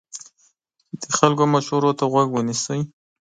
د 0.99 1.01
خلکو 1.17 1.43
مشورې 1.53 1.91
ته 1.99 2.05
غوږ 2.11 2.29
ونیسئ. 2.33 2.79